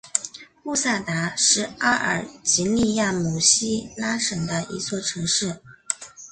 [0.63, 5.61] 布萨达是阿尔及利亚姆西拉省的一座城市。